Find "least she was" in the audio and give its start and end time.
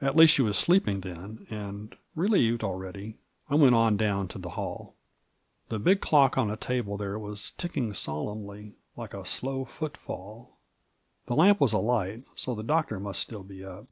0.16-0.56